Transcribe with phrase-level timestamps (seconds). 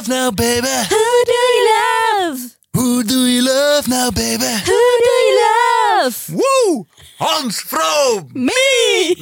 [0.00, 0.66] love now, baby?
[0.88, 2.56] Who do you love?
[2.72, 4.44] Who do you love now, baby?
[4.64, 6.16] Who do you love?
[6.28, 6.86] Woe!
[7.18, 8.30] Hans Vroom!
[8.32, 9.16] Me!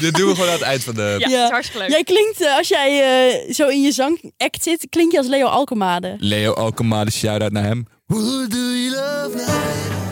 [0.00, 1.16] Dit doen we gewoon aan het eind van de...
[1.18, 1.36] Ja, Ja.
[1.36, 1.90] dat is hartstikke leuk.
[1.90, 3.02] Jij klinkt, eh, als jij
[3.46, 6.16] eh, zo in je zangact zit, klink je als Leo Alkemade.
[6.18, 7.86] Leo Alkema, de shout-out naar hem.
[8.06, 10.05] Who do you love now,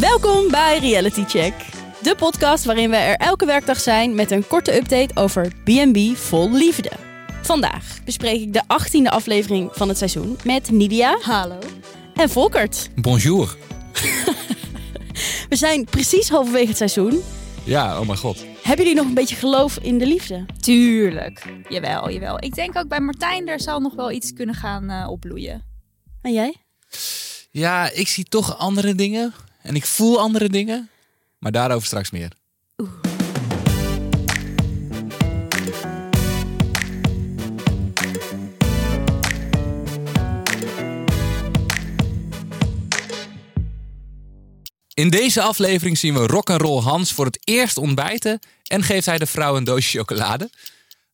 [0.00, 1.54] Welkom bij Reality Check.
[2.02, 6.50] De podcast waarin we er elke werkdag zijn met een korte update over B&B vol
[6.52, 6.90] liefde.
[7.42, 11.58] Vandaag bespreek ik de 18e aflevering van het seizoen met Nidia Hallo.
[12.14, 12.90] en Volkert.
[12.94, 13.56] Bonjour.
[15.48, 17.22] We zijn precies halverwege het seizoen.
[17.64, 18.44] Ja, oh mijn god.
[18.62, 20.46] Hebben jullie nog een beetje geloof in de liefde?
[20.60, 21.42] Tuurlijk.
[21.68, 22.44] Jawel, jawel.
[22.44, 25.62] Ik denk ook bij Martijn, er zal nog wel iets kunnen gaan eh, opbloeien.
[26.22, 26.54] En jij?
[27.50, 29.34] Ja, ik zie toch andere dingen.
[29.66, 30.90] En ik voel andere dingen.
[31.38, 32.32] Maar daarover straks meer.
[44.94, 49.26] In deze aflevering zien we rock'n'roll Hans voor het eerst ontbijten en geeft hij de
[49.26, 50.50] vrouw een doosje chocolade.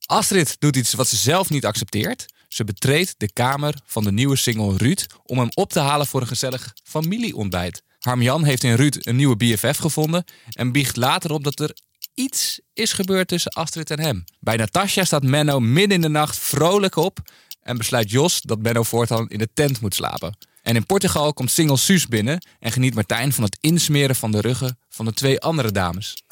[0.06, 2.26] Astrid doet iets wat ze zelf niet accepteert.
[2.48, 6.20] Ze betreedt de kamer van de nieuwe single Ruud om hem op te halen voor
[6.20, 7.82] een gezellig familieontbijt.
[8.02, 11.76] Harmjan heeft in Ruud een nieuwe BFF gevonden en biecht later op dat er
[12.14, 14.24] iets is gebeurd tussen Astrid en hem.
[14.40, 17.18] Bij Natasja staat Menno midden in de nacht vrolijk op
[17.60, 20.36] en besluit Jos dat Menno voortaan in de tent moet slapen.
[20.62, 24.40] En in Portugal komt single Suus binnen en geniet Martijn van het insmeren van de
[24.40, 26.22] ruggen van de twee andere dames.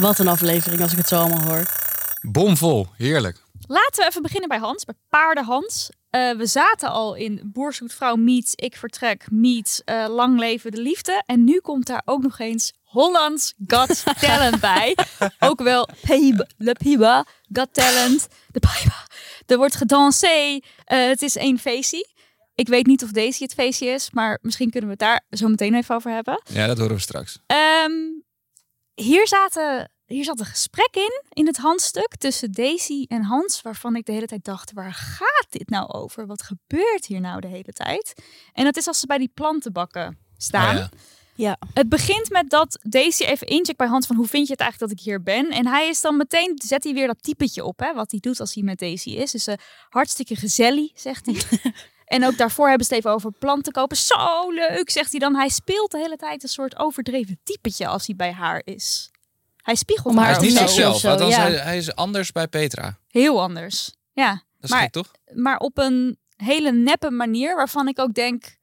[0.00, 1.62] Wat een aflevering als ik het zo allemaal hoor.
[2.20, 3.42] Bomvol, heerlijk.
[3.66, 5.90] Laten we even beginnen bij Hans, bij paarden Hans.
[6.16, 11.22] Eh, we zaten al in Boerzoetvrouw meets Ik Vertrek meets eh, Lang Leven de Liefde.
[11.26, 14.96] En nu komt daar ook nog eens Hollands Got Talent bij.
[15.38, 19.06] Ook wel Peba, Le Peba, Got Talent, de Peba.
[19.46, 20.60] Er wordt gedansé.
[20.84, 22.08] Eh, het is één feestje.
[22.54, 25.48] Ik weet niet of Daisy het feestje is, maar misschien kunnen we het daar zo
[25.48, 26.42] meteen even over hebben.
[26.52, 27.38] Ja, dat horen we straks.
[27.46, 27.92] Ehm,
[28.94, 33.96] hier, zaten, hier zat een gesprek in, in het Hans-stuk, tussen Daisy en Hans, waarvan
[33.96, 36.26] ik de hele tijd dacht, waar gaat dit nou over?
[36.26, 38.14] Wat gebeurt hier nou de hele tijd?
[38.52, 40.76] En dat is als ze bij die plantenbakken staan.
[40.76, 40.88] Oh ja.
[41.36, 41.58] Ja.
[41.74, 44.90] Het begint met dat Daisy even incheckt bij Hans van hoe vind je het eigenlijk
[44.90, 45.50] dat ik hier ben?
[45.50, 48.40] En hij is dan meteen, zet hij weer dat typetje op, hè, wat hij doet
[48.40, 49.30] als hij met Daisy is.
[49.30, 49.54] Dus eh,
[49.88, 51.42] hartstikke gezellig, zegt hij.
[52.16, 53.96] en ook daarvoor hebben ze het even over planten kopen.
[53.96, 55.34] Zo leuk, zegt hij dan.
[55.34, 59.10] Hij speelt de hele tijd een soort overdreven typetje als hij bij haar is.
[59.66, 60.94] Hij spiegelt Om haar Hij is niet zichzelf.
[60.94, 61.40] of zo, Althans, ja.
[61.40, 62.98] hij, hij is anders bij Petra.
[63.08, 63.94] Heel anders.
[64.12, 65.10] Ja, Dat is Maar- gek, toch?
[65.34, 68.56] maar op een hele neppe manier waarvan ik ook denk...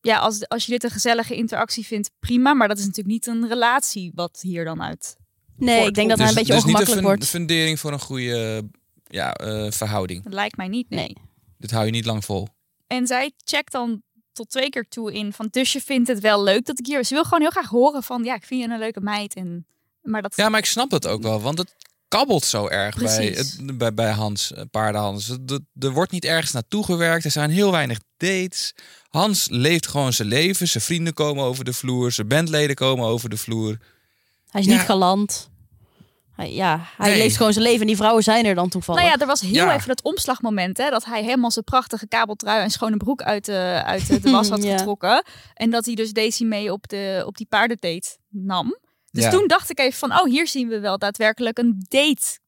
[0.00, 2.54] Ja, als, als je dit een gezellige interactie vindt, prima.
[2.54, 5.16] Maar dat is natuurlijk niet een relatie wat hier dan uit
[5.56, 7.24] Nee, ik denk dat hij een dus, beetje dus niet ongemakkelijk de wordt.
[7.26, 8.68] fun- fundering voor een goede
[9.04, 10.22] ja, eh, verhouding.
[10.24, 10.88] Dat lijkt mij niet.
[10.90, 10.98] Nee.
[10.98, 11.16] Nee.
[11.58, 12.48] Dit hou je niet lang vol.
[12.86, 14.02] En zij checkt dan
[14.32, 17.04] tot twee keer toe in van dus je vindt het wel leuk dat ik hier.
[17.04, 19.66] Ze wil gewoon heel graag horen van ja, ik vind je een leuke meid en
[20.02, 21.74] maar dat Ja, maar ik snap het ook wel, want het
[22.08, 23.56] kabbelt zo erg bij, Precies.
[23.56, 25.26] het, bij, bij Hans, eh, paardenhans.
[25.26, 28.74] Het- het- Er wordt niet ergens naartoe gewerkt, er zijn heel weinig dates.
[29.08, 33.28] Hans leeft gewoon zijn leven, zijn vrienden komen over de vloer, zijn bandleden komen over
[33.28, 33.76] de vloer.
[34.50, 34.72] Hij is Ja.
[34.72, 35.50] niet galant.
[36.32, 37.18] Hij, ja, hij Nee.
[37.18, 39.00] leeft gewoon zijn leven en die vrouwen zijn er dan toevallig.
[39.00, 39.74] Nou ja, er was heel Ja.
[39.74, 43.82] even dat omslagmoment hè, dat hij helemaal zijn prachtige kabeltrui en schone broek uit de,
[43.84, 44.76] uit de, de was had Ja.
[44.76, 45.24] getrokken
[45.54, 48.76] en dat hij dus Daisy mee op de op die paardendate nam.
[49.12, 49.30] Dus Ja.
[49.30, 52.40] toen dacht ik even van oh hier zien we wel daadwerkelijk een date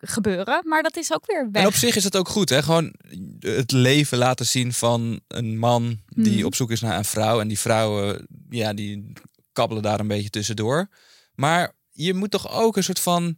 [0.00, 1.62] gebeuren, maar dat is ook weer weg.
[1.62, 2.62] En op zich is het ook goed, hè?
[2.62, 2.94] Gewoon
[3.40, 6.44] het leven laten zien van een man die Mhm.
[6.46, 7.40] op zoek is naar een vrouw.
[7.40, 9.12] En die vrouwen, ja, die
[9.52, 10.88] kabbelen daar een beetje tussendoor.
[11.34, 13.36] Maar je moet toch ook een soort van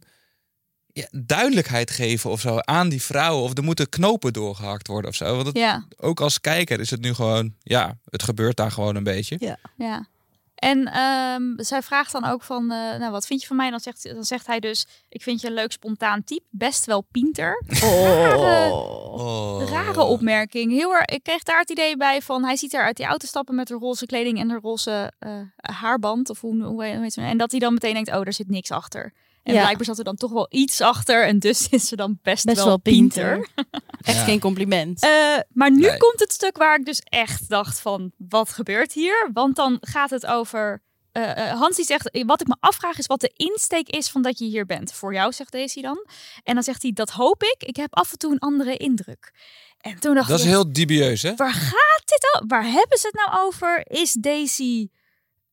[0.93, 3.43] ja, duidelijkheid geven of zo aan die vrouwen.
[3.43, 5.35] Of er moeten knopen doorgehakt worden of zo.
[5.35, 5.87] Want het, Ja.
[5.97, 9.35] ook als kijker is het nu gewoon, ja, het gebeurt daar gewoon een beetje.
[9.39, 9.57] Ja.
[9.77, 10.07] Ja.
[10.55, 13.69] En ehm, zij vraagt dan ook van, eh, nou wat vind je van mij?
[13.69, 17.01] Dan zegt, dan zegt hij dus, ik vind je een leuk spontaan type, best wel
[17.01, 17.63] pinter.
[17.67, 19.69] Rare, Oh.
[19.69, 20.71] rare opmerking.
[20.71, 23.27] Heel erg, ik kreeg daar het idee bij van, hij ziet er uit die auto
[23.27, 26.29] stappen met de roze kleding en de roze eh, haarband.
[26.29, 27.17] Of hoe, hoe heet het?
[27.17, 29.13] En dat hij dan meteen denkt, oh, daar zit niks achter.
[29.45, 29.61] En Ja.
[29.61, 31.25] blijkbaar zat er dan toch wel iets achter.
[31.25, 33.35] En dus is ze dan best, Best wel, wel pinter.
[33.55, 33.65] pinter.
[34.01, 34.23] Echt Ja.
[34.23, 35.01] geen compliment.
[35.01, 35.09] Eh,
[35.53, 35.97] maar nu Nee.
[35.97, 39.29] komt het stuk waar ik dus echt dacht van, wat gebeurt hier?
[39.33, 40.83] Want dan gaat het over...
[41.11, 44.21] eh, eh, Hans die zegt, wat ik me afvraag is wat de insteek is van
[44.21, 44.93] dat je hier bent.
[44.93, 46.05] Voor jou, zegt Daisy dan.
[46.43, 47.55] En dan zegt hij, dat hoop ik.
[47.59, 49.33] Ik heb af en toe een andere indruk.
[49.81, 51.35] En toen dacht Dat is ik, heel dubieus, hè?
[51.35, 52.43] waar gaat dit al?
[52.47, 53.85] Waar hebben ze het nou over?
[53.87, 54.87] Is Daisy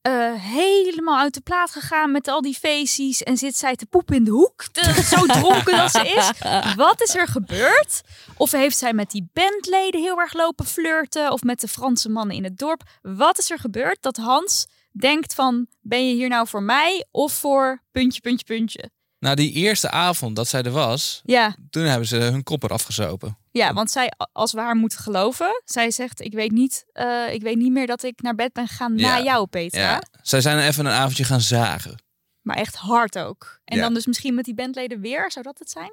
[0.02, 4.16] eh, helemaal uit de plaat gegaan met al die feestjes en zit zij te poepen
[4.16, 4.64] in de hoek?
[4.72, 6.30] De- zo dronken dat ze is.
[6.76, 8.00] Wat is er gebeurd?
[8.36, 11.32] Of heeft zij met die bandleden heel erg lopen flirten?
[11.32, 12.82] Of met de Franse mannen in het dorp?
[13.02, 15.66] Wat is er gebeurd dat Hans denkt van...
[15.80, 18.90] ben je hier nou voor mij of voor puntje, puntje, puntje?
[19.18, 22.82] Nou, die eerste avond dat zij er was, Ja, toen hebben ze hun kop eraf
[22.82, 23.36] gezopen.
[23.52, 25.62] Ja, want zij, als we haar moeten geloven...
[25.64, 28.66] zij zegt, ik weet niet, eh, ik weet niet meer dat ik naar bed ben
[28.68, 29.16] gegaan Ja.
[29.18, 29.80] na jou, Petra.
[29.80, 30.02] Ja.
[30.22, 32.02] Zij zijn even een avondje gaan zagen.
[32.42, 33.60] Maar echt hard ook.
[33.64, 33.82] En Ja.
[33.82, 35.92] dan dus misschien met die bandleden weer, zou dat het zijn?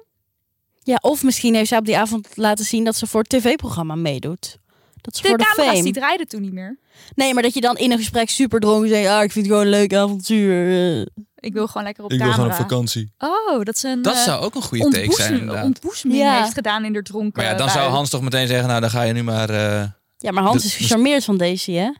[0.82, 3.94] Ja, of misschien heeft zij op die avond laten zien dat ze voor het tv-programma
[3.94, 4.58] meedoet.
[5.00, 5.82] Dat ze De voor de camera's fame.
[5.84, 6.78] die draaiden toen niet meer.
[7.14, 9.54] Nee, maar dat je dan in een gesprek super dronken zegt, ah, ik vind het
[9.54, 11.08] gewoon een leuk avontuur.
[11.40, 12.54] Ik wil gewoon lekker op camera.
[12.54, 13.12] vakantie.
[13.18, 15.64] Oh, dat ze een Dat eh, zou ook een goede take zijn, inderdaad.
[15.64, 16.40] ontboezeming Ja.
[16.42, 17.90] heeft gedaan in de dronken Maar ja, dan zou.
[17.90, 19.50] Hans toch meteen zeggen, nou dan ga je nu maar...
[19.50, 19.88] eh,
[20.18, 21.90] Ja, maar Hans is gecharmeerd van Daisy, hè?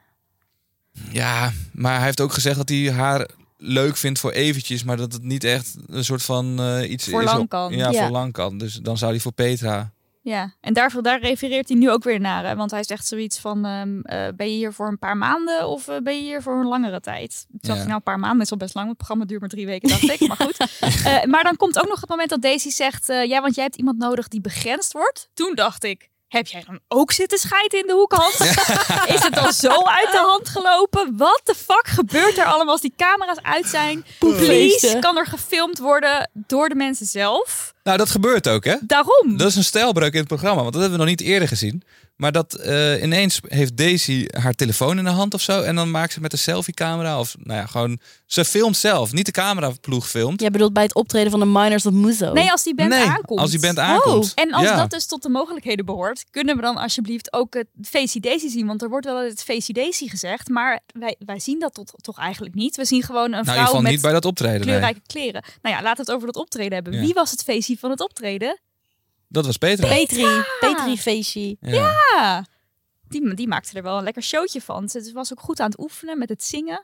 [1.10, 5.12] Ja, maar hij heeft ook gezegd dat hij haar leuk vindt voor eventjes, maar dat
[5.12, 7.26] het niet echt een soort van eh, iets Voor is.
[7.26, 7.72] lang op- kan.
[7.76, 8.02] Ja, Ja.
[8.02, 8.58] voor lang kan.
[8.58, 9.90] Dus dan zou hij voor Petra.
[10.30, 12.46] Ja, en daar, daar refereert hij nu ook weer naar.
[12.46, 12.56] Hè?
[12.56, 15.88] Want hij zegt zoiets van, ehm, eh, ben je hier voor een paar maanden of
[15.88, 17.46] eh, ben je hier voor een langere tijd?
[17.52, 17.82] Ik zag Ja.
[17.82, 18.88] nou een paar maanden, is al best lang.
[18.88, 20.28] Het programma duurt maar drie weken, dacht ik.
[20.28, 20.56] Maar goed.
[21.04, 23.76] Eh, maar dan komt ook nog het moment dat Daisy zegt, ja, want jij hebt
[23.76, 25.30] iemand nodig die begrensd wordt.
[25.34, 28.38] Toen dacht ik, heb jij dan ook zitten scheiden in de hoek, Hans?
[29.14, 31.16] Is het dan zo uit de hand gelopen?
[31.16, 34.04] Wat de fuck gebeurt er allemaal als die camera's uit zijn?
[34.18, 37.74] Please, kan er gefilmd worden door de mensen zelf?
[37.82, 38.76] Nou, dat gebeurt ook, hè?
[38.80, 39.36] Daarom.
[39.36, 41.82] Dat is een stijlbreuk in het programma, want dat hebben we nog niet eerder gezien.
[42.20, 45.62] Maar dat eh, ineens heeft Daisy haar telefoon in de hand of zo.
[45.62, 47.18] En dan maakt ze met een selfie-camera.
[47.18, 47.98] Of nou ja, gewoon.
[48.26, 49.12] Ze filmt zelf.
[49.12, 50.40] Niet de cameraploeg filmt.
[50.40, 52.32] Jij bedoelt bij het optreden van de Miners of Muzo.
[52.32, 53.40] Nee, als die band nee, aankomt.
[53.40, 54.32] als die band aankomt.
[54.34, 54.76] En als Ja.
[54.76, 58.66] dat dus tot de mogelijkheden behoort, kunnen we dan alsjeblieft ook het Facey Daisy zien?
[58.66, 62.18] Want er wordt wel het Facey Daisy gezegd, maar wij, wij zien dat tot, toch
[62.18, 62.76] eigenlijk niet.
[62.76, 64.56] We zien gewoon een Nou, in ieder vrouw geval met niet bij dat optreden.
[64.56, 64.66] nee.
[64.66, 65.44] kleurrijke kleren.
[65.62, 66.92] Nou ja, laten we het over dat optreden hebben.
[66.92, 67.00] Ja.
[67.00, 68.60] Wie was het Facey van het optreden?
[69.32, 69.88] Dat was Petra.
[69.88, 70.26] Petri,
[70.60, 71.56] Petri Feestje.
[71.60, 71.92] Ja.
[72.16, 72.44] Ja,
[73.08, 74.88] die, die maakte er wel een lekker showtje van.
[74.88, 76.82] Ze was ook goed aan het oefenen met het zingen.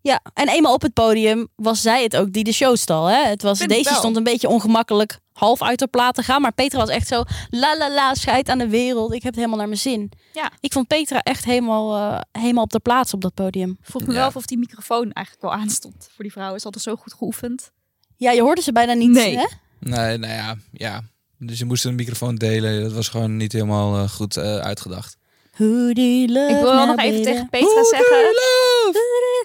[0.00, 3.06] Ja, en eenmaal op het podium was zij het ook die de show stal.
[3.06, 3.24] Hè?
[3.24, 3.94] Het was, Vind wel.
[3.94, 6.40] stond een beetje ongemakkelijk half uit haar plaat te gaan.
[6.40, 9.08] Maar Petra was echt zo, la la la, scheid aan de wereld.
[9.12, 10.12] Ik heb het helemaal naar mijn zin.
[10.32, 10.50] Ja.
[10.60, 13.78] Ik vond Petra echt helemaal, eh, helemaal op de plaats op dat podium.
[13.80, 14.18] Vroeg me Ja.
[14.18, 16.54] wel of die microfoon eigenlijk wel aanstond voor die vrouw.
[16.54, 17.70] Is altijd zo goed geoefend.
[18.16, 19.10] Ja, je hoorde ze bijna niet.
[19.10, 19.36] Nee.
[19.36, 19.46] Hè?
[19.80, 21.02] Nee, nou ja, ja.
[21.38, 22.82] Dus je moest een microfoon delen.
[22.82, 25.16] Dat was gewoon niet helemaal eh, goed eh, uitgedacht.
[25.56, 28.16] Who do you love Ik wil wel nog even tegen Petra zeggen.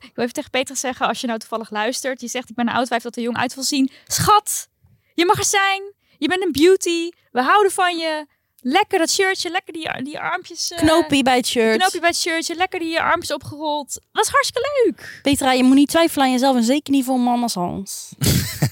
[0.02, 2.22] Ik wil even tegen Petra zeggen, als je nou toevallig luistert.
[2.22, 3.92] Je zegt, ik ben een oud wijf dat er jong uit wil zien.
[4.08, 4.68] Schat,
[5.14, 5.94] je mag er zijn.
[6.18, 7.10] Je bent een beauty.
[7.32, 8.26] We houden van je.
[8.64, 10.72] Lekker dat shirtje, lekker die, die armpjes.
[10.76, 11.78] Knoopie bij het shirt.
[11.78, 14.02] knoopje bij het shirtje, lekker die armpjes opgerold.
[14.12, 15.20] Was hartstikke leuk.
[15.22, 18.10] Petra, je moet niet twijfelen aan jezelf en zeker niet voor een man als Hans.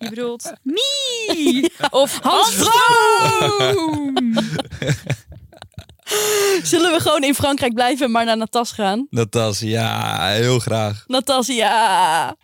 [0.00, 4.16] Je bedoelt, me of Hans Vroom.
[6.62, 9.06] Zullen we gewoon in Frankrijk blijven en maar naar Natas gaan?
[9.10, 11.04] Dat was, ja, heel graag.
[11.06, 12.36] Natas, ja.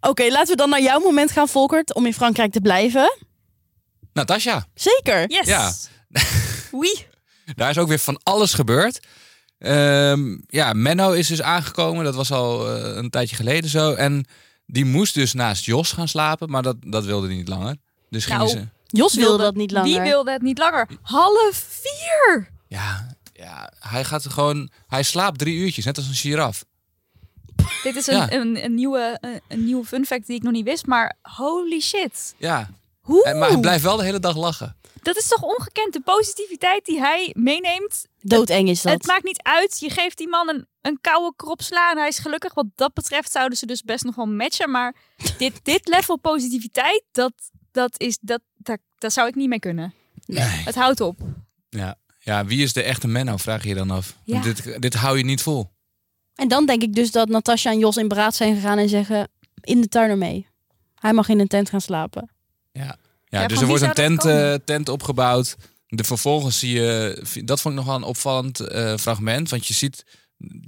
[0.00, 3.28] Oké, laten we dan naar jouw moment gaan, Volkert, om in Frankrijk te blijven.
[4.12, 5.30] Natasja, Zeker.
[5.30, 5.46] Yes.
[5.46, 5.72] Ja.
[6.70, 7.06] Oui.
[7.56, 9.00] daar is ook weer van alles gebeurd.
[9.58, 12.04] Ehm, ja, Menno is dus aangekomen.
[12.04, 13.92] Dat was al eh, een tijdje geleden zo.
[13.94, 14.24] En
[14.66, 16.50] die moest dus naast Jos gaan slapen.
[16.50, 17.76] Maar dat, dat wilde hij niet langer.
[18.10, 18.66] Dus gingen Nou, ze...
[18.86, 19.90] Jos wilde dat niet langer.
[19.90, 20.88] Wie wilde het niet langer?
[21.02, 22.48] Half vier.
[22.68, 24.70] Ja, ja, hij gaat gewoon...
[24.86, 26.64] Hij slaapt drie uurtjes, net als een giraf.
[27.82, 28.32] Dit is een, Ja.
[28.32, 31.80] een, een, nieuwe, een, een nieuwe fun fact die ik nog niet wist, maar holy
[31.80, 32.34] shit.
[32.38, 32.70] Ja,
[33.10, 33.24] Hoe?
[33.24, 34.76] en, maar hij blijft wel de hele dag lachen.
[35.02, 38.06] Dat is toch ongekend, de positiviteit die hij meeneemt.
[38.20, 38.92] Doodeng is dat.
[38.92, 42.08] Het maakt niet uit, je geeft die man een, een koude krop sla en hij
[42.08, 42.54] is gelukkig.
[42.54, 44.70] Wat dat betreft zouden ze dus best nog wel matchen.
[44.70, 44.94] Maar
[45.38, 47.32] dit, dit level positiviteit, dat,
[47.72, 49.94] dat, is, dat, dat, daar zou ik niet mee kunnen.
[50.26, 50.44] Nee.
[50.44, 51.18] Het houdt op.
[51.68, 51.96] Ja.
[52.18, 54.16] ja, wie is de echte Menno, vraag je je dan af.
[54.24, 54.40] Ja.
[54.40, 55.70] Dit, dit hou je niet vol.
[56.34, 59.28] En dan denk ik dus dat Natasja en Jos in beraad zijn gegaan en zeggen...
[59.60, 60.46] in de tuin ermee.
[60.94, 62.30] Hij mag in een tent gaan slapen.
[62.72, 62.98] Ja,
[63.28, 65.56] Ja, dus er wordt een tent, eh, tent opgebouwd.
[65.86, 69.50] De vervolgens zie je, dat vond ik nog wel een opvallend eh, fragment.
[69.50, 70.04] Want je ziet,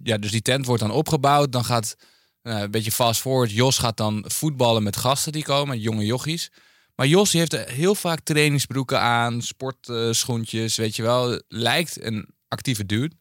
[0.02, 1.52] ja, dus die tent wordt dan opgebouwd.
[1.52, 1.96] Dan gaat,
[2.42, 6.50] eh, een beetje fast forward, Jos gaat dan voetballen met gasten die komen, jonge jochies.
[6.94, 11.42] Maar Jos die heeft heel vaak trainingsbroeken aan, sportschoentjes, weet je wel.
[11.48, 13.14] Lijkt een actieve dude.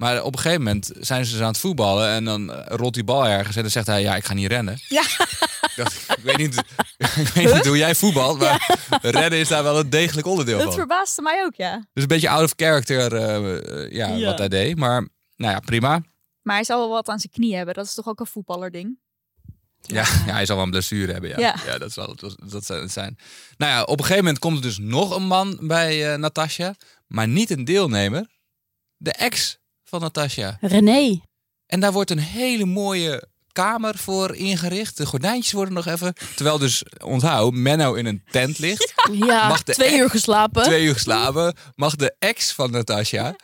[0.00, 2.94] Maar op een gegeven moment zijn ze dus aan het voetballen en dan eh, rolt
[2.94, 4.78] die bal ergens en dan zegt hij, ja, ik ga niet rennen.
[4.88, 5.02] Ja.
[5.76, 6.56] Dat, ik, weet niet,
[6.98, 10.66] ik weet niet hoe jij voetbalt, maar rennen is daar wel een degelijk onderdeel Dat
[10.66, 10.74] van.
[10.74, 11.74] verbaasde mij ook, ja.
[11.92, 13.36] Dus een beetje out of character eh,
[13.84, 14.26] eh, ja, Ja.
[14.26, 14.76] wat hij deed.
[14.76, 16.02] Maar nou ja, prima.
[16.42, 17.74] Maar hij zal wel wat aan zijn knie hebben.
[17.74, 18.98] Dat is toch ook een voetballerding?
[19.80, 21.30] Ja, ja, hij zal wel een blessure hebben.
[21.30, 21.54] Ja, ja.
[21.66, 21.78] Ja.
[21.78, 23.18] dat zal het, dat zal het zijn.
[23.56, 26.74] Nou ja, op een gegeven moment komt er dus nog een man bij eh Natasja,
[27.06, 28.26] maar niet een deelnemer.
[28.96, 29.59] De ex
[29.90, 30.56] van Natasja.
[30.60, 31.20] René.
[31.66, 34.96] En daar wordt een hele mooie kamer voor ingericht.
[34.96, 36.14] De gordijntjes worden nog even.
[36.34, 38.92] Terwijl dus, onthoud, Menno in een tent ligt.
[39.12, 40.62] Ja, Mag de twee ex- uur geslapen.
[40.62, 41.54] Twee uur geslapen.
[41.74, 43.36] Mag de ex van Natasja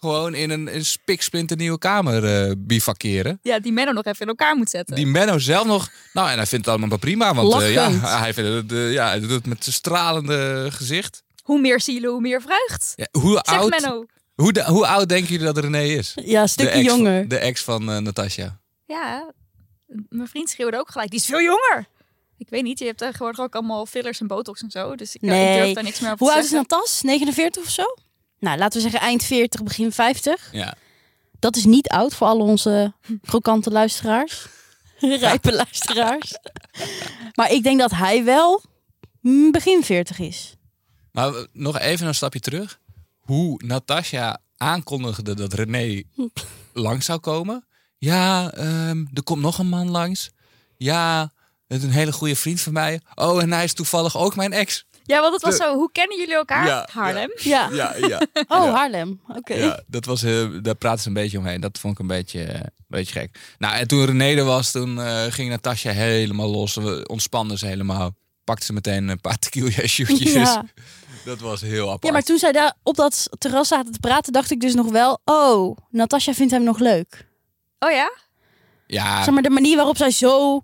[0.00, 3.38] gewoon in een, een spiksplinternieuwe kamer eh bivakeren.
[3.42, 4.94] Ja, die Menno nog even in elkaar moet zetten.
[4.96, 5.90] Die Menno zelf nog...
[6.12, 7.34] Nou, en hij vindt het allemaal maar prima.
[7.34, 8.02] Want eh, ja, Lachend.
[8.24, 11.22] hij, vindt het, eh, ja, hij doet het met zijn stralende gezicht.
[11.42, 12.92] Hoe meer zielen, hoe meer vreugd.
[12.96, 14.06] Ja, hoe, Zeg oud, Menno.
[14.42, 16.12] Hoe, de- hoe oud denken jullie dat René is?
[16.14, 17.28] Ja, een De stukje ex, jonger.
[17.28, 18.58] de ex van eh Natasja.
[18.86, 19.32] Ja,
[20.08, 21.10] mijn vriend schreeuwde ook gelijk.
[21.10, 21.86] Die is veel jonger.
[22.36, 24.94] Ik weet niet, je hebt tegenwoordig ook allemaal fillers en botox en zo.
[24.96, 25.60] Dus ik, ik Nee.
[25.62, 26.50] durf daar niks meer over Hoe te oud is.
[26.50, 27.02] Natas?
[27.02, 27.82] 49 of zo?
[28.38, 30.48] Nou, laten we zeggen eind 40, begin 50.
[30.52, 30.74] Ja.
[31.38, 32.92] Dat is niet oud voor al onze
[33.24, 34.46] krokante luisteraars.
[35.00, 36.34] Rijpe luisteraars.
[37.34, 38.62] Maar ik denk dat hij wel
[39.20, 40.54] mm, begin 40 is.
[41.12, 42.80] Maar eh, nog even een stapje terug.
[43.28, 46.02] Hoe Natasja aankondigde dat René
[46.72, 47.66] langs zou komen.
[47.98, 50.30] Ja, ehm, er komt nog een man langs.
[50.76, 51.32] Ja,
[51.66, 53.00] het is een hele goede vriend van mij.
[53.14, 54.86] Oh, en hij is toevallig ook mijn ex.
[55.04, 55.74] Ja, want het was De- zo.
[55.74, 56.66] Hoe kennen jullie elkaar?
[56.66, 57.30] Ja, Haarlem.
[57.36, 57.68] Ja.
[57.72, 58.18] Ja, ja.
[58.48, 58.70] Oh, Ja.
[58.72, 59.20] Haarlem.
[59.36, 59.54] Oké.
[59.54, 61.60] Ja, dat was, eh, daar praten ze een beetje omheen.
[61.60, 63.54] Dat vond ik een beetje, eh, een beetje gek.
[63.58, 66.74] Nou, en toen René er was, toen eh, ging Natasja helemaal los.
[66.74, 68.14] We ontspannen ze helemaal.
[68.48, 70.32] Pakte ze meteen een paar tequila shootjes.
[70.32, 70.64] Ja.
[71.24, 72.04] Dat was heel apart.
[72.04, 74.90] ja, maar toen zij daar op dat terras zaten te praten, dacht ik dus nog
[74.90, 75.20] wel...
[75.24, 77.26] Oh, Natasja vindt hem nog leuk.
[77.78, 78.12] Oh ja?
[78.86, 80.60] ja, Zeg maar de manier waarop zij zo,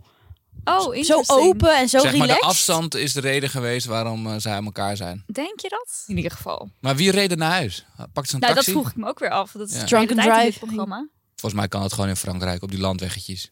[0.65, 2.41] Oh, zo open en zo zeg maar, relaxed...
[2.43, 5.25] de afstand is de reden geweest waarom eh, zij aan elkaar zijn.
[5.27, 6.05] Denk je dat?
[6.07, 6.71] In ieder geval.
[6.81, 7.85] Maar wie reed er naar huis?
[8.13, 9.53] Pakte ze een Nou, dat vroeg ik me ook weer af.
[9.53, 9.99] Dat is Ja.
[10.01, 10.59] in dit driving.
[10.59, 11.09] programma.
[11.37, 13.45] Volgens mij kan het gewoon in Frankrijk op die landweggetjes.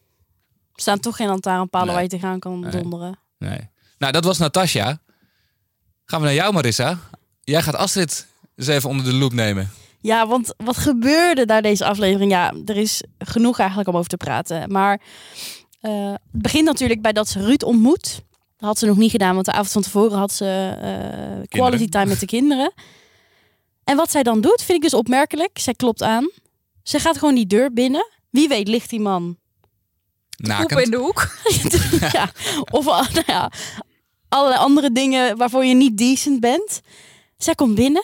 [0.73, 1.95] Er staan toch geen lantaarnpalen Nee.
[1.95, 2.71] waar je tegenaan kan Nee.
[2.71, 3.19] donderen.
[3.37, 3.71] Nee.
[4.03, 4.99] Nou, dat was Natasja.
[6.05, 6.99] Gaan we naar jou, Marissa.
[7.43, 9.71] Jij gaat Astrid eens even onder de loep nemen.
[10.01, 12.31] Ja, want wat gebeurde daar deze aflevering?
[12.31, 14.71] Ja, er is genoeg eigenlijk om over te praten.
[14.71, 15.01] Maar
[15.79, 18.21] eh, het begint natuurlijk bij dat ze Ruud ontmoet.
[18.57, 21.89] Dat had ze nog niet gedaan, want de avond van tevoren had ze eh, quality
[21.89, 22.73] time met de kinderen.
[23.83, 25.59] En wat zij dan doet, vind ik dus opmerkelijk.
[25.59, 26.29] Zij klopt aan.
[26.83, 28.07] Ze gaat gewoon die deur binnen.
[28.29, 29.37] Wie weet ligt die man.
[30.37, 30.67] Nakend.
[30.67, 31.27] Poepen in de hoek.
[32.17, 32.31] ja.
[32.71, 33.51] Of al- nou ja,
[34.33, 36.81] allerlei andere dingen waarvoor je niet decent bent.
[37.37, 38.03] Zij komt binnen.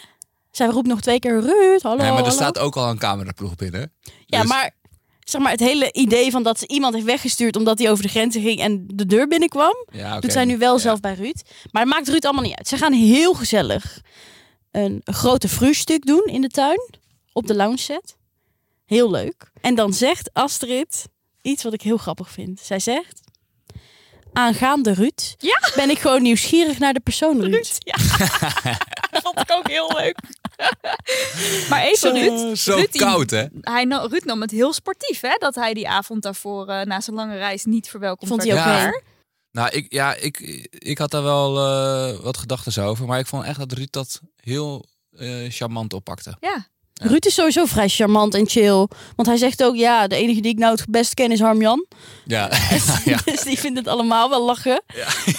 [0.52, 2.30] Zij roept nog twee keer Ruud, hallo, Nee, maar er hallo.
[2.30, 3.94] staat ook al een cameraploeg binnen.
[4.26, 4.72] Ja, Dus- maar
[5.20, 8.10] zeg maar het hele idee van dat ze iemand heeft weggestuurd omdat hij over de
[8.10, 10.80] grenzen ging en de deur binnenkwam, Ja, doet zij nu wel Ja.
[10.80, 11.42] zelf bij Ruud.
[11.72, 12.68] Maar het maakt Ruud allemaal niet uit.
[12.68, 14.02] Ze gaan heel gezellig
[14.72, 16.90] een, grote frühstuk doen in de tuin
[17.34, 18.18] op de lounge set.
[18.86, 19.52] Heel leuk.
[19.62, 21.06] En dan zegt Astrid
[21.42, 22.60] iets wat ik heel grappig vind.
[22.60, 23.22] Zij zegt:
[24.34, 25.60] Aangaande Ruud, Ja.
[25.76, 27.54] ben ik gewoon nieuwsgierig naar de persoon Ruud.
[27.54, 27.96] Ruud, ja.
[29.12, 30.18] dat vond ik ook heel leuk.
[31.70, 32.58] maar even Ruud.
[32.58, 33.46] Zo Ruud, die- koud, hè?
[33.62, 35.36] Hij, nam- Ruud nam het heel sportief, hè?
[35.38, 38.64] Dat hij die avond daarvoor eh, na zijn lange reis niet verwelkomd Vond werd.
[38.64, 39.02] hij ook Ja.
[39.52, 40.40] Nou, ik, ja, ik,
[40.72, 43.06] ik had daar wel eh, wat gedachten over.
[43.06, 44.86] Maar ik vond echt dat Ruud dat heel
[45.18, 46.38] eh, charmant oppakte.
[46.40, 46.68] Ja.
[47.02, 48.88] Ruud is sowieso vrij charmant en chill.
[49.16, 51.86] Want hij zegt ook, ja, de enige die ik nou het best ken is Harmjan.
[52.26, 52.52] Ja,
[53.06, 53.20] ja.
[53.26, 54.84] dus die vindt het allemaal wel lachen.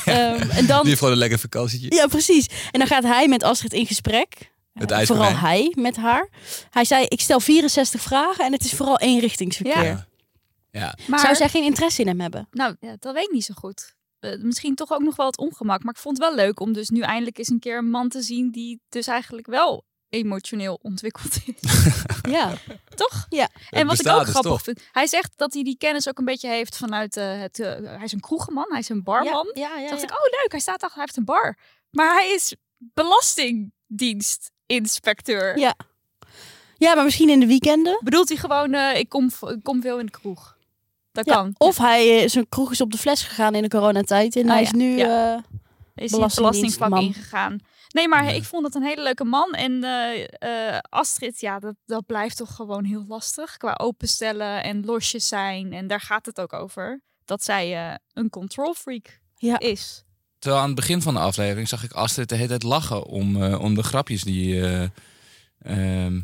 [0.05, 1.95] Ehm, en dan, die heeft gewoon een lekker vakantietje.
[1.95, 2.47] ja, precies.
[2.71, 4.53] En dan gaat hij met Astrid in gesprek.
[4.75, 6.29] Het Eh, vooral hij met haar.
[6.71, 9.85] Hij zei, ik stel 64 vragen en het is vooral eenrichtingsverkeer.
[9.85, 9.89] Ja.
[9.91, 10.07] Ja.
[10.71, 10.99] ja.
[11.07, 12.49] Maar, Zou zij geen interesse in hem hebben?
[12.51, 13.95] nou, ja, dat weet ik niet zo goed.
[14.21, 15.83] Eh, misschien toch ook nog wel het ongemak.
[15.83, 18.09] Maar ik vond het wel leuk om dus nu eindelijk eens een keer een man
[18.09, 21.55] te zien die dus eigenlijk wel emotioneel ontwikkeld is.
[22.31, 22.53] Ja.
[22.95, 23.27] toch?
[23.29, 23.49] Ja.
[23.71, 24.63] En wat ik ook dus grappig toch?
[24.63, 27.59] vind, hij zegt dat hij die kennis ook een beetje heeft vanuit eh, het.
[27.61, 29.51] eh, hij is een kroegeman, hij is een barman.
[29.55, 30.07] Ja, ja, dacht ja.
[30.07, 31.57] ik, oh leuk, hij staat achter, hij heeft een bar.
[31.91, 35.59] Maar hij is belastingdienstinspecteur.
[35.59, 35.75] Ja.
[36.79, 38.01] Ja, maar misschien in de weekenden.
[38.05, 40.57] Bedoelt hij gewoon, eh, ik, kom, ik kom veel in de kroeg.
[41.13, 41.55] Dat Ja, kan.
[41.59, 44.37] Of hij, eh, zijn kroeg is op de fles gegaan in de coronatijd.
[44.37, 44.67] En Oh, hij ja.
[44.67, 44.97] is nu...
[44.97, 45.35] Ja.
[45.35, 45.39] eh,
[45.95, 47.59] is hij het Belastingdienst, belastingvak ingegaan.
[47.91, 48.31] Nee, maar Ja.
[48.31, 49.53] ik vond het een hele leuke man.
[49.53, 50.25] En eh,
[50.73, 53.57] eh, Astrid, ja, dat, dat blijft toch gewoon heel lastig.
[53.57, 55.73] Qua openstellen en losjes zijn.
[55.73, 57.01] En daar gaat het ook over.
[57.25, 59.59] Dat zij eh, een control freak Ja.
[59.59, 60.05] is.
[60.39, 63.43] Terwijl aan het begin van de aflevering zag ik Astrid de hele tijd lachen om,
[63.43, 64.61] eh, om de grapjes die...
[64.67, 64.83] eh,
[65.63, 66.21] ehm,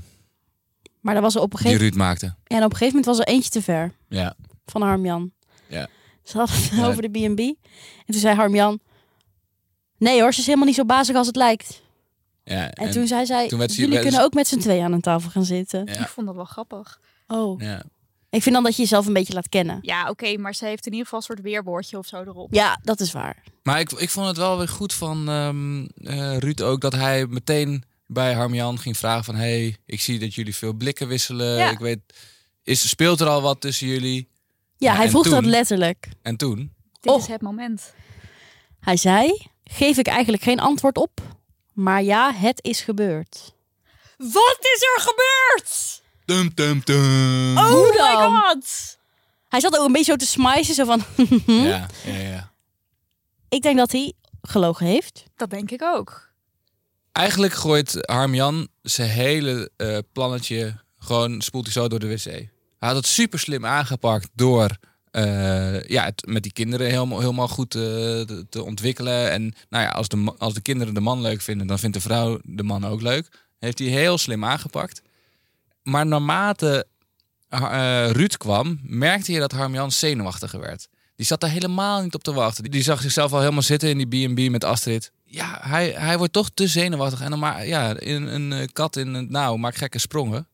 [1.00, 2.26] Maar er was er op een die gegeven, Ruud maakte.
[2.26, 4.35] ja, en op een gegeven moment was er eentje te ver Ja.
[4.66, 5.32] van Harmjan.
[5.68, 5.87] Ja.
[6.23, 6.87] Ze hadden het Ja.
[6.87, 7.38] over de B&B.
[7.40, 7.56] En
[8.06, 8.80] toen zei Harmjan...
[9.99, 11.83] Nee hoor, ze is helemaal niet zo bazig als het lijkt.
[12.45, 12.71] ja.
[12.71, 13.49] En, toen zei zij...
[13.49, 15.87] toen jullie werd kunnen ook met z'n twee aan een tafel gaan zitten.
[15.87, 16.00] Ja.
[16.00, 17.00] Ik vond dat wel grappig.
[17.26, 17.61] Oh.
[17.61, 17.83] Ja.
[18.31, 19.79] Ik vind dan dat je jezelf een beetje laat kennen.
[19.83, 22.55] Ja, oké, maar ze heeft in ieder geval een soort weerwoordje of zo erop.
[22.55, 23.43] Ja, dat is waar.
[23.62, 27.26] Maar ik, ik vond het wel weer goed van ehm eh, Ruud ook dat hij
[27.26, 29.35] meteen bij Harmjan ging vragen van...
[29.35, 31.57] hey, ik zie dat jullie veel blikken wisselen.
[31.57, 31.71] Ja.
[31.71, 32.00] Ik weet,
[32.62, 34.29] is, speelt er al wat tussen jullie?
[34.76, 36.09] Ja, Ja, hij vroeg dat letterlijk.
[36.23, 36.73] En toen?
[37.00, 37.19] Dit Oh.
[37.21, 37.95] is het moment.
[38.81, 39.47] Hij zei...
[39.70, 41.20] Geef ik eigenlijk geen antwoord op.
[41.73, 43.54] Maar ja, het is gebeurd.
[44.16, 46.02] Wat is er gebeurd?
[46.25, 47.56] Tum, tum, tum.
[47.58, 48.37] Oh Hoe my dan?
[48.37, 48.99] god.
[49.49, 50.75] Hij zat ook een beetje zo te smijzen.
[50.75, 51.02] Zo van...
[51.46, 52.52] Ja, ja, ja.
[53.49, 55.25] ik denk dat hij gelogen heeft.
[55.37, 56.28] Dat denk ik ook.
[57.12, 62.25] Eigenlijk gooit Harmjan zijn hele eh, plannetje gewoon spoelt hij zo door de wc.
[62.25, 62.49] Hij
[62.88, 64.76] had het super slim aangepakt door
[65.16, 69.30] eh, ja, het met die kinderen helemaal, helemaal goed eh, te, te ontwikkelen.
[69.30, 72.02] En nou ja, als de, als de kinderen de man leuk vinden, dan vindt de
[72.02, 73.28] vrouw de man ook leuk.
[73.58, 75.02] Heeft hij heel slim aangepakt.
[75.82, 76.87] Maar naarmate
[77.49, 80.88] eh, Ruud kwam, merkte je dat Harmjan zenuwachtiger werd.
[81.14, 82.64] Die zat daar helemaal niet op te wachten.
[82.64, 85.12] Die zag zichzelf al helemaal zitten in die B&B met Astrid.
[85.25, 87.20] Ja, hij, hij wordt toch te zenuwachtig.
[87.20, 90.49] En dan maar, ja, in, een kat in het nauw maakt gekke sprongen.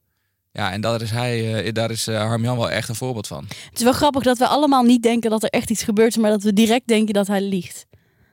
[0.52, 3.44] Ja, en daar is, hij, eh, daar is eh, Harmjan wel echt een voorbeeld van.
[3.48, 6.16] Het is wel grappig dat we allemaal niet denken dat er echt iets gebeurt.
[6.16, 7.86] Maar dat we direct denken dat hij liegt.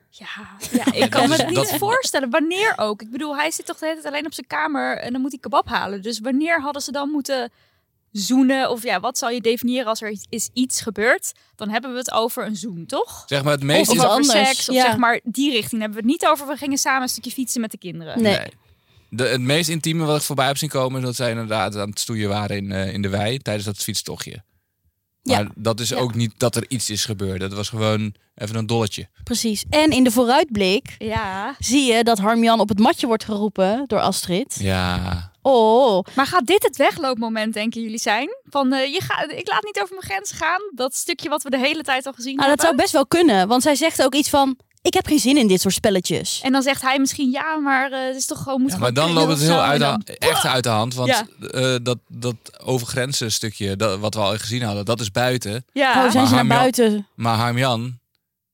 [0.10, 0.26] Ja,
[0.72, 2.30] ja ik kan me het niet dat- voorstellen.
[2.30, 3.02] Wanneer ook?
[3.02, 5.32] Ik bedoel, hij zit toch de hele tijd alleen op zijn kamer en dan moet
[5.32, 6.02] hij kebab halen.
[6.02, 7.52] Dus wanneer hadden ze dan moeten
[8.12, 8.70] zoenen?
[8.70, 11.32] Of ja, wat zal je definiëren als er is iets gebeurd?
[11.56, 13.24] Dan hebben we het over een zoen, toch?
[13.26, 14.82] Zeg maar, het meest Of over anders, seks, of ja.
[14.86, 15.82] zeg maar die richting.
[15.82, 16.48] hebben we het niet over.
[16.48, 18.22] We gingen samen een stukje fietsen met de kinderen.
[18.22, 18.40] Nee.
[19.10, 21.00] De, het meest intieme wat ik voorbij heb zien komen...
[21.00, 23.38] is dat zij inderdaad aan het stoeien waren in, eh, in de wei...
[23.38, 24.44] tijdens dat fietstochtje.
[25.24, 25.50] Maar Ja.
[25.56, 25.98] dat is Ja.
[25.98, 27.40] ook niet dat er iets is gebeurd.
[27.40, 29.08] Dat was gewoon even een dolletje.
[29.24, 29.66] Precies.
[29.70, 31.56] En in de vooruitblik Ja.
[31.60, 34.56] zie je dat Harmjan op het matje wordt geroepen door Astrid.
[34.60, 38.30] Ja, Oh, Maar gaat dit het wegloopmoment, denken jullie, zijn?
[38.44, 40.62] Van, eh, je gaat, ik laat niet over mijn grens gaan.
[40.76, 42.82] Dat stukje wat we de hele tijd al gezien nou, dat zou hebben.
[42.82, 43.48] best wel kunnen.
[43.48, 44.58] Want zij zegt ook iets van...
[44.82, 46.42] Ik heb geen zin in dit soort spelletjes.
[46.44, 48.94] En dan zegt hij misschien ja, maar eh, het is toch gewoon moet Ja, maar
[48.94, 49.58] dan loopt het heel zo.
[49.60, 50.94] uit dan- echt uit de hand.
[50.94, 51.28] Want Ja.
[51.52, 55.66] eh, dat, dat overgrenzen stukje, dat, wat we al gezien hadden, dat is buiten.
[55.74, 56.06] Ja.
[56.06, 57.08] Oh, zijn ze Maar naar buiten?
[57.16, 58.00] Maar Harmjan,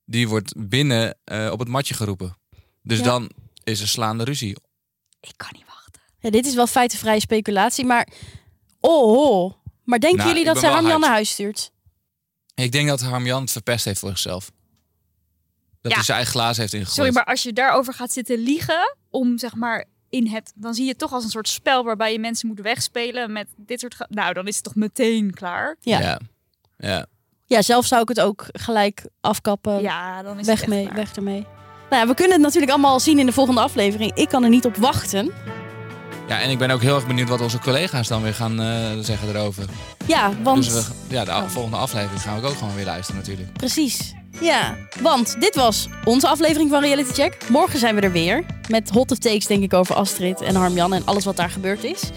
[0.05, 2.37] die wordt binnen eh, op het matje geroepen.
[2.83, 3.03] Dus Ja.
[3.03, 3.31] dan
[3.63, 4.55] is er slaande ruzie.
[5.19, 6.01] Ik kan niet wachten.
[6.19, 8.07] Ja, dit is wel feitenvrije speculatie, maar...
[8.79, 9.53] Oh, oh.
[9.83, 11.71] Maar denken Nou, jullie dat wel Harmjan naar huis stuurt?
[12.55, 14.51] Ik denk dat Harmjan het verpest heeft voor zichzelf.
[15.85, 15.99] Dat Ja.
[15.99, 16.95] hij zijn eigen glazen heeft ingegooid.
[16.97, 20.83] Sorry, maar als je daarover gaat zitten liegen, om zeg maar in het, dan zie
[20.83, 23.95] je het toch als een soort spel waarbij je mensen moet wegspelen met dit soort.
[24.09, 25.75] Nou, dan is het toch meteen klaar.
[25.81, 25.99] Ja.
[25.99, 26.19] Ja.
[26.77, 27.05] ja.
[27.45, 29.81] Ja, zelf zou ik het ook gelijk afkappen.
[29.81, 30.95] Ja, dan is weg het echt mee, klaar.
[30.95, 31.45] weg ermee.
[31.89, 34.13] Nou ja, we kunnen het natuurlijk allemaal zien in de volgende aflevering.
[34.13, 35.31] Ik kan er niet op wachten.
[36.27, 38.91] Ja, en ik ben ook heel erg benieuwd wat onze collega's dan weer gaan eh,
[38.99, 39.65] zeggen erover.
[40.05, 40.63] Ja, want...
[40.63, 41.47] Dus we, ja, de Oh.
[41.47, 43.53] volgende aflevering gaan we ook gewoon weer luisteren natuurlijk.
[43.53, 44.13] Precies.
[44.41, 47.37] Ja, want dit was onze aflevering van Reality Check.
[47.49, 48.45] Morgen zijn we er weer.
[48.69, 52.09] Met hot takes denk ik over Astrid en Harmjan en alles wat daar gebeurd is.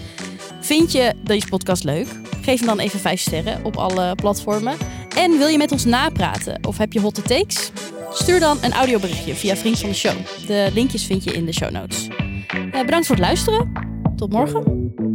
[0.61, 2.07] Vind je deze podcast leuk?
[2.41, 4.77] Geef hem dan even 5 sterren op alle platformen.
[5.15, 7.71] En wil je met ons napraten of heb je hot takes?
[8.11, 10.15] Stuur dan een audioberichtje via Vriend van de Show.
[10.47, 12.07] De linkjes vind je in de show notes.
[12.71, 13.71] Eh, bedankt voor het luisteren.
[14.15, 15.08] Tot morgen.